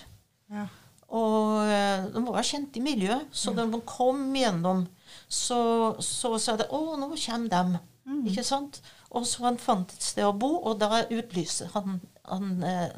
[0.50, 0.68] ja.
[1.08, 4.82] Og eh, de var kjent i miljøet, så de kom gjennom,
[5.28, 7.80] så, så sa det 'Å, nå kommer de'.
[8.28, 8.82] Ikke sant?
[9.12, 12.90] Og så han fant et sted å bo, og da utlyste han, han eh,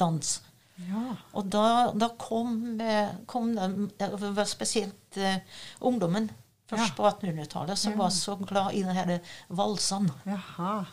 [0.00, 0.40] dans.
[0.88, 1.16] Ja.
[1.36, 5.38] Og da, da kom, eh, kom de, var spesielt eh,
[5.80, 6.30] ungdommen
[6.66, 6.94] først Ja.
[6.96, 7.98] på 1800-tallet, som Ja.
[7.98, 9.20] var så glad i denne her
[9.50, 10.12] valsene.
[10.26, 10.86] Jaha.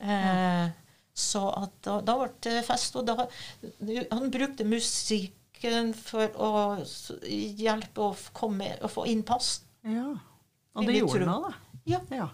[0.00, 0.70] Eh,
[1.14, 3.28] så at da, da ble det fest, og da
[4.10, 6.50] Han brukte musikken for å
[7.22, 9.60] hjelpe å komme, å få innpass.
[9.84, 10.06] Ja.
[10.74, 11.52] Og det gjorde han, da?
[11.86, 12.28] Ja, Ja.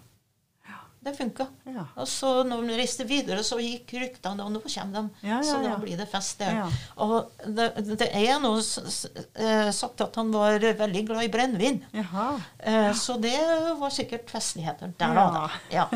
[1.03, 1.47] det funka.
[1.65, 1.83] Ja.
[1.97, 5.27] Og så når vi reiste videre, så gikk ryktene, og nå kommer de.
[5.27, 6.53] Ja, ja, Så da blir det fest der.
[6.59, 6.67] Ja.
[7.01, 11.81] Og det, det er nå eh, sagt at han var veldig glad i brennevin.
[11.93, 13.33] Eh, Så det
[13.79, 15.49] var sikkert festligheter der, da.
[15.73, 15.87] Ja.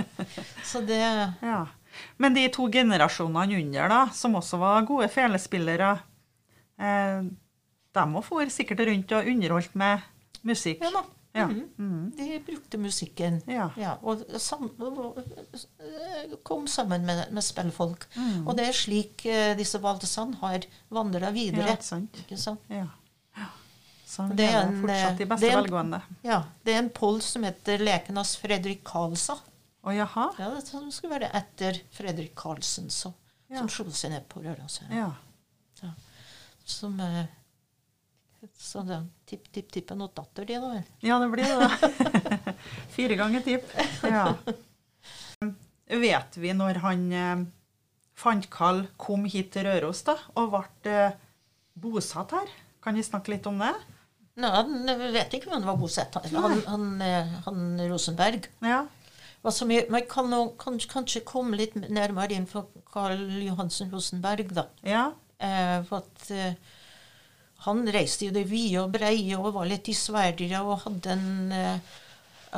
[0.64, 1.00] Så det
[1.42, 1.68] Ja.
[2.18, 6.00] Men de to generasjonene under, da, som også var gode felespillere,
[6.80, 7.22] eh,
[7.96, 10.02] De må for sikkert rundt og underholdt med
[10.44, 10.82] musikk.
[10.84, 11.06] Ja da.
[11.36, 11.46] Ja.
[11.52, 12.12] Mm.
[12.16, 13.42] De brukte musikken.
[13.52, 13.70] Ja.
[14.02, 15.18] og sam, og
[16.48, 18.06] kom sammen med, med spillfolk.
[18.16, 18.48] Mm.
[18.48, 20.64] Og det er slik eh, disse valdesene har
[20.96, 21.74] vandra videre.
[21.76, 22.22] ikke sant?
[22.24, 22.62] Ikke sant?
[22.72, 22.86] Ja.
[23.38, 23.50] ja.
[24.08, 26.02] Så Det er en, fortsatt i beste det er en- velgående.
[26.24, 29.36] Ja, Det er en poll som heter Lekenas Fredrik Karlsa.
[29.86, 30.30] Å jaha?
[30.40, 33.12] Ja, det skulle være etter Fredrik Karlsen, så,
[33.52, 33.60] Ja.
[33.60, 34.80] som slo seg ned på Røros.
[34.90, 35.12] Ja.
[36.66, 37.26] Som eh,
[38.58, 40.72] Så da, tipp-tipp-tippen og datter, de, da.
[40.76, 40.84] vel?
[41.08, 42.54] ja, det blir det, da.
[42.96, 43.72] Fire ganger tipp.
[44.04, 44.28] Ja.
[45.86, 47.44] Vet vi når han eh,
[48.18, 51.18] Fantkall kom hit til Røros da, og ble eh,
[51.76, 52.54] bosatt her?
[52.84, 53.74] Kan vi snakke litt om det?
[54.42, 54.52] Nei,
[54.90, 56.32] jeg vet ikke om han var bosatt her.
[56.36, 58.50] Han, han, eh, han Rosenberg.
[58.66, 58.84] Ja.
[59.46, 64.66] Altså, vi kan kanskje komme litt nærmere inn for Karl Johansen Rosenberg, da.
[64.84, 65.06] Ja.
[65.38, 66.58] Eh, for at eh,
[67.66, 71.52] han reiste i det vide og breie og var litt i Sverige og hadde en,
[71.52, 71.80] eh,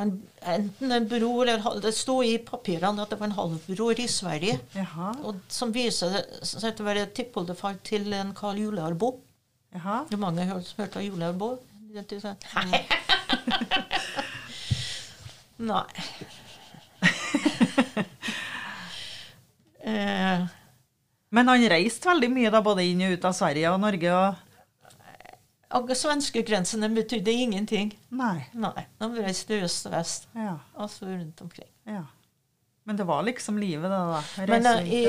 [0.01, 4.07] en Enten en bror eller Det sto i papirene at det var en halvbror i
[4.07, 4.59] Sverige.
[4.75, 5.11] Jaha.
[5.27, 9.17] Og som viser seg å være tippoldefar til en Karl Julearbo.
[9.75, 10.05] Jaha.
[10.07, 11.57] Det er mange har hørt av Julearbo.
[11.97, 12.37] Sånn?
[15.67, 15.83] Nei.
[19.83, 20.39] eh,
[21.29, 24.35] Men han reiste veldig mye da, både inn og ut av Sverige og Norge og
[25.69, 27.97] Svenskegrensene betydde ingenting.
[28.09, 28.45] Nei.
[28.53, 30.29] Nei, de reiste øst og vest.
[30.35, 30.59] Ja.
[30.77, 31.71] Altså rundt omkring.
[31.85, 32.05] ja.
[32.87, 34.05] Men det var liksom livet, da?
[34.07, 34.23] da.
[34.47, 35.05] Men eh, i,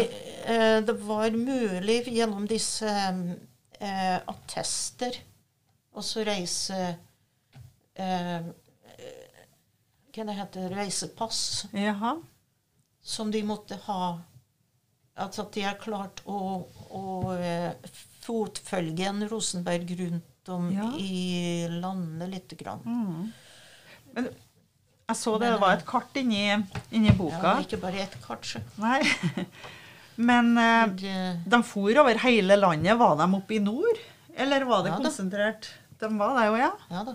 [0.50, 5.14] eh, det var mulig gjennom disse uh, attester
[5.94, 6.96] og så reise
[7.98, 8.42] Hva
[10.26, 12.16] det heter Reisepass Jaha.
[13.02, 14.18] som de måtte ha.
[15.14, 17.34] Altså at de har klart å, å
[18.26, 20.90] fotfølge en Rosenberg rundt om Ja.
[20.98, 22.80] i landet lite grann.
[22.84, 23.32] Mm.
[24.14, 24.28] Men
[25.08, 26.42] jeg så det, det var et kart inni,
[26.90, 27.54] inni Ja, boka.
[27.64, 28.60] ikke bare ett kart, så.
[28.76, 29.00] Nei.
[30.16, 32.96] Men eh, Det- de for over hele landet.
[32.98, 33.98] Var de oppe i nord?
[34.36, 35.68] Eller var det Ja konsentrert?
[35.98, 36.72] De var det jo, ja.
[36.90, 37.14] Ja da.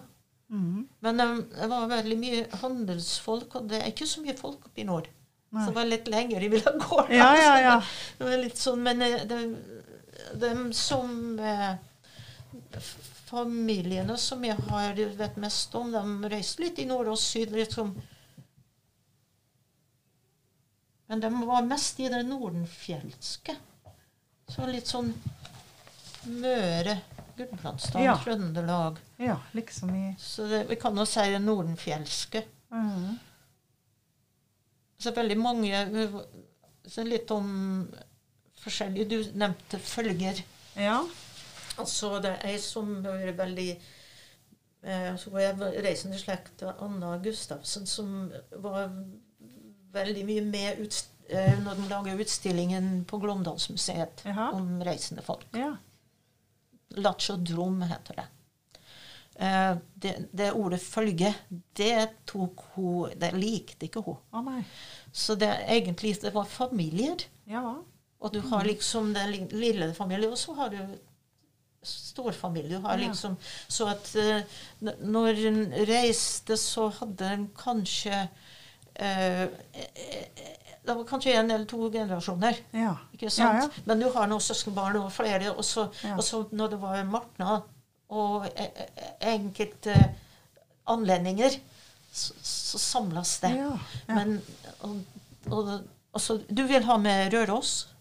[0.53, 0.87] Mm.
[1.01, 4.81] Men um, det var veldig mye handelsfolk, og det er ikke så mye folk oppe
[4.83, 5.07] i nord.
[5.53, 5.63] Nei.
[5.65, 6.99] Så det var litt lenger de ville gå.
[7.21, 7.75] Ja, ja, ja.
[8.17, 9.39] Det var litt sånn, Men de,
[10.41, 11.75] de som eh,
[13.33, 17.55] Familiene som jeg har vet mest om, de reiste litt i nord og syd.
[17.57, 17.95] liksom.
[21.09, 23.55] Men de var mest i det nordenfjelske.
[24.53, 25.13] Så litt sånn
[26.23, 26.93] Møre,
[27.35, 28.13] Gudbrandsdalen, Ja.
[28.23, 28.99] Trøndelag.
[29.17, 32.43] Ja, liksom i Så det, vi kan jo si det nordenfjelske.
[32.71, 33.17] Mm.
[34.97, 36.07] Så veldig mange
[36.87, 37.87] så Litt om
[38.63, 40.43] forskjellige Du nevnte følger.
[40.79, 41.01] Ja.
[41.81, 43.69] Altså, det er ei som er veldig
[44.83, 48.31] eh, Så var jeg reisende i slekt av Anna Gustavsen, som
[48.61, 48.91] var
[49.93, 54.51] veldig mye med ut, eh, når de laga utstillingen på Glåmdalsmuseet Jaha.
[54.53, 55.47] om reisende folk.
[55.57, 55.75] ja.
[56.93, 58.25] Lachodrom heter det.
[59.35, 60.25] Eh, det.
[60.31, 61.33] Det ordet 'følge',
[61.73, 64.17] det tok hun Det likte ikke hun.
[64.31, 64.63] Å nei.
[65.11, 67.17] Så det egentlig det var familier.
[67.45, 67.81] Ja.
[68.19, 70.77] Og du har liksom den lille familien, og så har du
[71.83, 72.77] storfamilie.
[72.77, 73.35] Du har liksom,
[73.67, 74.41] så at eh,
[75.01, 78.27] når hun reiste, så hadde hun kanskje
[78.95, 80.49] eh, eh,
[80.83, 82.57] Det var kanskje en eller to generasjoner.
[82.75, 82.97] Ja.
[83.15, 83.61] Ikke sant?
[83.61, 83.83] Ja, ja.
[83.85, 85.53] Men du har noen søskenbarn og flere.
[85.55, 87.61] Og så, og så når det var martna
[88.13, 88.49] og
[89.23, 89.95] enkelte
[90.91, 91.55] anledninger,
[92.11, 93.53] så, så samles det.
[94.11, 94.35] Men
[94.81, 94.99] og,
[95.47, 95.71] og,
[96.13, 97.92] altså, Du vil ha med Røros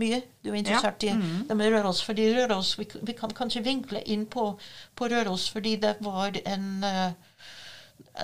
[0.00, 0.20] mye?
[0.44, 1.48] Du er interessert i mhm.
[1.48, 2.02] det med Røros?
[2.06, 4.52] Fordi Røros, vi, vi kan kanskje vinkle inn på,
[4.94, 7.10] på Røros fordi det var en eh,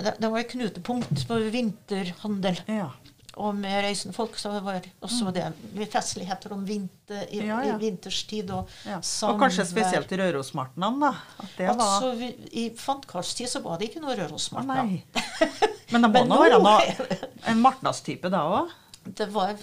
[0.02, 2.58] det, det var et knutepunkt for vinterhandel.
[2.70, 2.90] Ja.
[3.36, 5.44] Og med reisende folk så var også det
[5.76, 7.46] med festligheter om vinter, i, Mm.
[7.46, 7.74] Ja, ja.
[7.74, 8.50] i vinterstid.
[8.50, 8.96] Og, ja.
[9.28, 11.12] Og kanskje spesielt i Rørosmartnan, da.
[11.38, 14.96] At det var Altså, vi, I fantkarstid så var det ikke noe Rørosmartnan.
[14.96, 15.72] Rørosmartna.
[15.92, 17.20] Men det må nå være noe,
[17.52, 18.72] en martnadstype da òg?
[19.06, 19.54] Det var,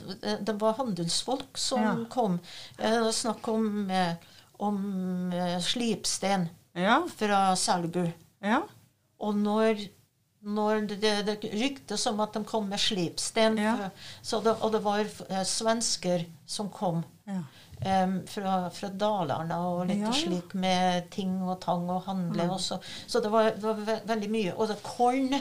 [0.42, 1.96] det var handelsfolk som Ja.
[2.10, 2.40] kom.
[2.78, 4.16] Eh, snakk om, eh,
[4.60, 7.02] om eh, slipsten Ja.
[7.18, 8.12] fra Selbu.
[8.42, 8.62] Ja.
[9.20, 9.88] Og når,
[10.44, 13.90] når det, det ryktes om at de kom med slipsten fra,
[14.22, 17.42] så det, Og det var eh, svensker som kom ja.
[17.82, 22.50] em, fra, fra Dalarna og litt slik med ting og tang og handle.
[22.52, 24.54] Og så, så det var, var ve veldig mye.
[24.58, 25.32] Og det korn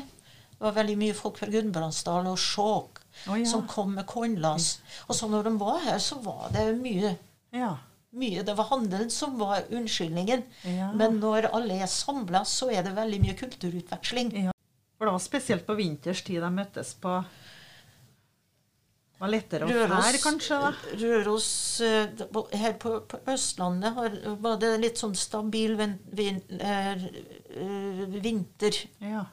[0.62, 3.46] var veldig mye folk fra Gudbrandsdalen og Skjåk Å, ja.
[3.48, 4.80] som kom med kornlass.
[5.08, 7.16] Og så når de var her, så var det mye
[7.52, 7.74] ja.
[8.16, 10.44] mye Det var handelen som var unnskyldningen.
[10.68, 10.92] Ja.
[10.96, 14.34] Men når alle er samla, så er det veldig mye kulturutveksling.
[14.96, 17.20] For det var spesielt på vinterstid de møttes på
[19.22, 20.56] var lettere å fære, kanskje?
[20.58, 20.70] da?
[20.98, 21.48] Røros
[21.86, 22.22] eh,
[22.58, 27.04] Her på, på Østlandet har, var det litt sånn stabil vin, vin, er,
[28.18, 28.80] vinter.
[28.98, 29.28] Ja.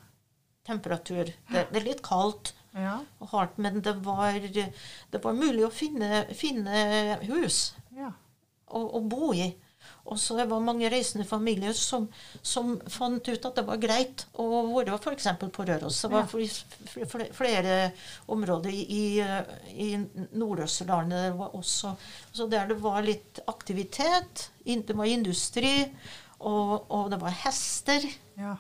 [0.70, 1.32] Temperatur.
[1.50, 2.98] Det, det er litt kaldt Ja.
[3.20, 8.12] og hardt, men det var, det var mulig å finne, finne hus ja.
[8.68, 9.50] å, bo i.
[10.10, 12.08] Og så det var mange reisende familier som,
[12.42, 15.28] som fant ut at det var greit å være f.eks.
[15.54, 16.00] på Røros.
[16.02, 16.30] Det var Ja.
[16.32, 17.76] fl- fl- fl- flere
[18.34, 19.04] områder i,
[19.74, 19.90] i,
[20.34, 21.94] Nord-Østerdalen også
[22.34, 24.50] så der det var litt aktivitet.
[24.66, 25.76] Det var industri,
[26.40, 28.10] og, og det var hester.
[28.40, 28.56] ja.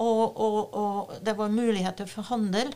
[0.00, 2.70] Og, og, og det var muligheter for handel.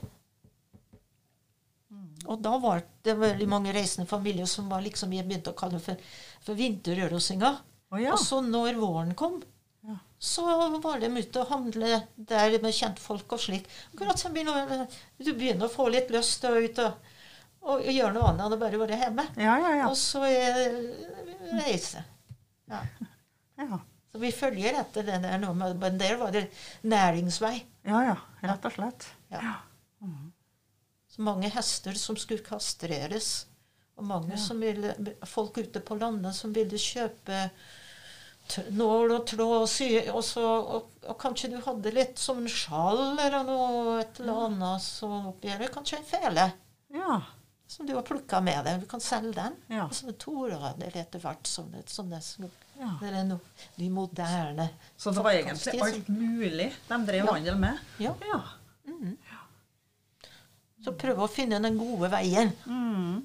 [2.27, 5.81] Og da var det veldig mange reisende familier som var liksom vi begynte å kalle
[5.83, 6.01] for,
[6.45, 7.59] for vinterrørosinger.
[7.93, 8.13] Oh, ja.
[8.15, 9.43] Og så når våren kom,
[9.85, 9.99] Ja.
[10.19, 10.43] så
[10.81, 13.67] var de ute og handle der med kjentfolk og slik.
[13.93, 14.87] Akkurat som begynner,
[15.19, 17.11] du begynner å få litt lyst til å ut og,
[17.69, 19.27] og gjøre noe annet enn å bare være hjemme.
[19.37, 19.91] Ja, ja, ja.
[19.91, 22.05] Og så reise.
[22.71, 22.81] Ja.
[23.57, 23.79] Ja,
[24.11, 26.49] Så vi følger etter det der nå, men der var det
[26.83, 27.61] næringsvei.
[27.87, 28.01] ja.
[28.09, 29.07] ja rett og slett.
[29.31, 29.53] Ja.
[31.15, 33.47] Så mange hester som skulle kastreres.
[33.97, 34.95] Og mange som ville,
[35.31, 37.45] folk ute på landet som ville kjøpe
[38.75, 39.87] nål og tråd og sy.
[40.13, 44.43] Og, så, og, og kanskje du hadde litt som en sjal eller noe et eller
[44.49, 45.55] annet så oppi.
[45.73, 46.49] Kanskje en fele
[46.95, 47.21] Ja.
[47.71, 48.83] som du har plukka med deg.
[48.83, 49.55] Du kan selge den.
[49.73, 49.87] Ja.
[49.87, 52.91] Og så torer det etter hvert sånne, sånne som- Ja.
[53.01, 53.39] Det er no,
[53.79, 57.33] de moderne Så det var egentlig alt mulig de drev Ja.
[57.33, 57.79] handel med?
[58.03, 58.15] Ja.
[58.21, 58.41] Ja.
[60.85, 62.53] Så prøve å finne den gode veien.
[62.69, 63.23] Mm.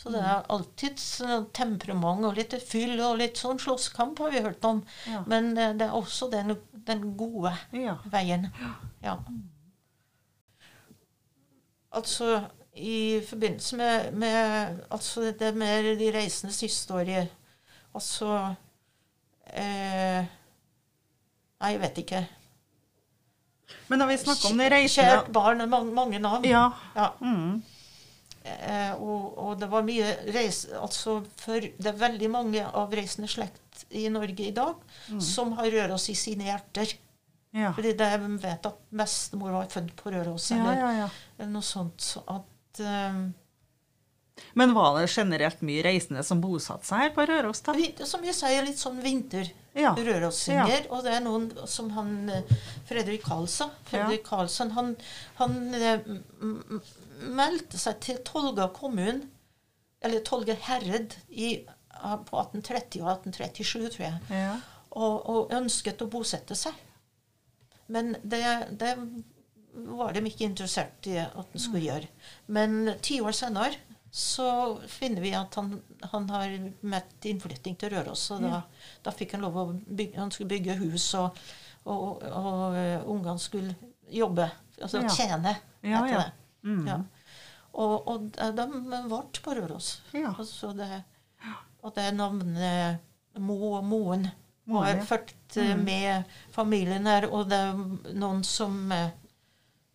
[0.00, 4.40] Så det er alltid sånn temperament og litt fyll og litt sånn slåsskamp har vi
[4.46, 4.78] hørt om.
[5.10, 5.24] Ja.
[5.28, 6.54] Men eh, det er også den,
[6.88, 7.98] den gode Ja.
[8.12, 8.46] veien.
[9.04, 9.18] Ja.
[11.92, 12.40] Altså
[12.74, 17.24] i forbindelse med, med altså det med de reisendes historie
[17.94, 18.28] Altså
[19.50, 20.22] eh,
[21.60, 22.20] Nei, jeg vet ikke.
[23.90, 26.46] Men når vi snakker om de Kjært barn er mange, navn.
[26.46, 26.68] Ja.
[26.94, 27.10] Ja.
[27.20, 27.60] Mm.
[28.40, 30.64] Eh, og, og det var mye reis...
[30.78, 35.70] Altså for det er veldig mange av reisende slekt i Norge i dag som har
[35.72, 36.94] Røros i sine hjerter.
[37.50, 37.72] Ja.
[37.74, 41.08] Fordi de vet at bestemor var født på Røros, eller, ja, ja.
[41.38, 41.98] eller noe sånt.
[42.04, 43.22] Så at eh,
[44.54, 47.74] Men var det generelt mye reisende som bosatte seg her på Røros, da?
[48.06, 49.50] Som jeg sier, litt sånn vinter.
[49.78, 49.92] Ja.
[49.94, 50.88] Rørosinger.
[50.90, 52.54] Og det er noen som han eh,
[52.88, 53.70] Fredrik Karlsson.
[53.86, 54.94] Fredrik Karlsson han,
[55.38, 56.08] han eh,
[57.30, 59.28] meldte seg til Tolga kommune,
[60.02, 61.52] eller Tolga herred, i,
[62.00, 64.20] ah, på 1830 og 1837, tror jeg.
[64.32, 64.54] Ja.
[64.90, 66.74] Og, og ønsket å bosette seg.
[67.90, 68.42] Men det,
[68.80, 68.94] det
[69.72, 72.10] var de ikke interessert i at han skulle gjøre.
[72.54, 73.78] Men ti år senere
[74.10, 75.76] så finner vi at han,
[76.12, 78.30] han har møtt innflytting til Røros.
[78.34, 78.62] Og da,
[79.04, 81.38] da fikk han lov å bygge, han skulle bygge hus, og,
[81.84, 83.74] og, og, og ungene skulle
[84.10, 84.50] jobbe.
[84.80, 85.08] Altså Ja.
[85.12, 86.20] tjene Ja, etter ja.
[86.24, 86.68] det.
[86.68, 86.86] Mm.
[86.88, 86.98] Ja.
[87.72, 90.00] Og, de ble på Røros.
[90.12, 90.34] Ja.
[90.38, 91.02] Altså det,
[91.82, 92.98] og det navnet
[93.38, 94.26] Mo og Moen
[94.70, 99.10] var født eh, med familien her, og det er noen som, eh,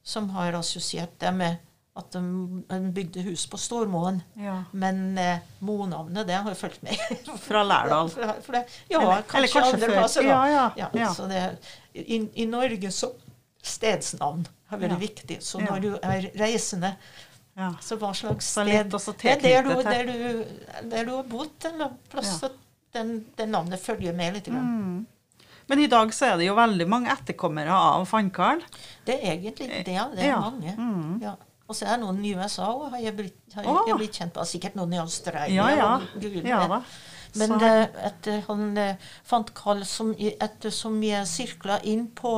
[0.04, 1.58] som har assosiert det med
[1.96, 2.22] at de,
[2.70, 4.22] de bygde hus på Stormoen.
[4.36, 4.64] ja.
[4.72, 6.98] Men eh, Mo-navnet, det har jo fulgt med.
[7.48, 8.10] Fra Lærdal.
[8.10, 10.28] For det, ja, Eller- kanskje, eller kanskje andre plasser.
[10.28, 11.14] Ja, ja, Ja, ja.
[11.14, 11.58] Så det,
[11.94, 13.14] i, I Norge så
[13.66, 14.98] stedsnavn har vært Ja.
[15.08, 15.38] viktig.
[15.42, 15.66] Så Ja.
[15.72, 16.96] når du er reisende,
[17.58, 17.72] Ja.
[17.82, 20.46] så hva slags sted Det er der du, der, du,
[20.90, 22.50] der du har bodd, eller plass Ja.
[22.94, 24.48] den, den navnet følger med litt.
[24.48, 25.06] Mm.
[25.68, 28.62] Men i dag så er det jo veldig mange etterkommere av Fann-Karl.
[29.06, 29.88] Det er egentlig det.
[29.94, 30.40] ja, Det er Ja.
[30.42, 30.76] mange.
[30.78, 31.22] Mm.
[31.22, 31.36] Ja.
[31.66, 33.76] Og så er det noen i USA òg, har jeg blitt, har Å.
[33.90, 34.48] jeg blitt kjent med.
[34.50, 35.50] Sikkert noen i Australia.
[35.50, 35.92] Ja, ja.
[36.22, 36.82] gud Ja da.
[37.36, 37.52] Men
[38.08, 40.14] etter han eh, fant Carl som,
[40.72, 42.32] så jeg sirkla inn på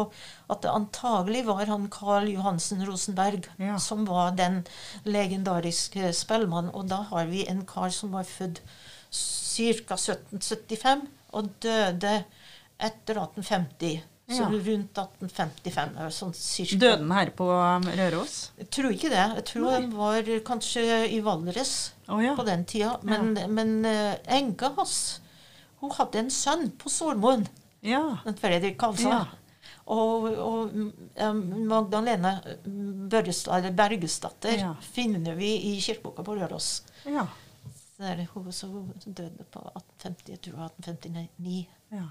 [0.50, 3.78] at det antagelig var han Carl Johansen Rosenberg Ja.
[3.78, 4.64] som var den
[5.06, 6.74] legendariske spellemannen.
[6.74, 8.64] Og da har vi en kar som var født
[9.12, 9.98] ca.
[9.98, 11.08] 1775
[11.38, 12.24] og døde
[12.80, 14.02] etter 1850.
[14.30, 14.48] Så Ja.
[14.50, 15.90] rundt 1855.
[15.98, 16.76] eller Sånn cirka.
[16.82, 18.52] Døden her på um, Røros?
[18.58, 19.24] Jeg tror ikke det.
[19.38, 20.84] Jeg tror den var kanskje
[21.16, 22.34] i Valdres oh, ja.
[22.36, 22.98] på den tida.
[23.08, 25.22] Men, men uh, enka hans
[25.80, 27.48] hun hadde en sønn på Solmoen,
[27.86, 28.18] Ja.
[28.26, 29.10] den Fredrik Kalsa.
[29.10, 29.26] Ja.
[29.88, 32.34] Og, og mm, Magdalene
[32.66, 34.74] mm, Bergesdatter Ja.
[34.82, 36.84] finner vi i kirkeboka på Røros.
[37.06, 37.28] ja.
[37.98, 38.68] Der hun så
[39.06, 41.68] døde på 1850, jeg tror 1859.
[41.92, 42.04] Ja.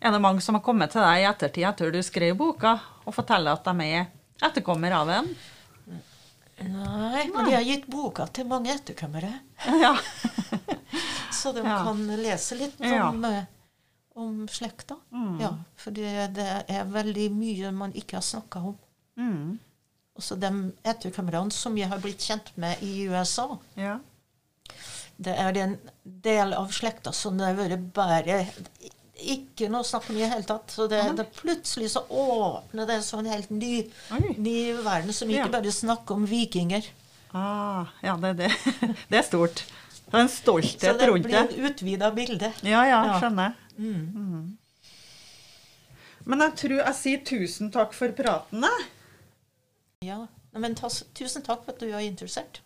[0.00, 2.74] Er det mange som har kommet til deg i ettertid etter du skrev boka,
[3.06, 4.06] og forteller at de er
[4.44, 5.30] etterkommer av en?
[6.56, 9.32] Nei, men de har gitt boka til mange etterkommere.
[9.80, 9.94] Ja.
[11.36, 11.82] Så de Ja.
[11.84, 13.44] kan lese litt om, ja.
[14.16, 14.96] om slekta.
[15.12, 15.34] Mm.
[15.40, 18.76] Ja, for det, det er veldig mye man ikke har snakka om.
[19.20, 19.58] Mm.
[20.16, 20.50] Også de
[20.88, 23.48] etterkommerne som jeg har blitt kjent med i USA.
[23.76, 23.98] ja.
[25.16, 28.34] Det er en del av slekta som det har vært bare
[29.16, 30.70] ikke noe snakk om i det hele tatt.
[30.70, 33.86] Så det, det plutselig så åpner det en sånn helt ny,
[34.36, 35.52] ny verden som ikke Ja.
[35.56, 36.84] bare snakker om vikinger.
[37.36, 38.50] Ah, ja, det, det.
[39.10, 39.64] det er stort.
[40.06, 42.52] Det er en stolthet rundt det Så det blir et utvida bilde.
[42.62, 43.56] Ja, ja, skjønner.
[43.76, 44.56] Mm.
[46.26, 48.86] Men jeg tror jeg sier tusen takk for praten, jeg.
[50.06, 50.20] Ja.
[50.56, 52.62] Men tusen takk for at du er interessert.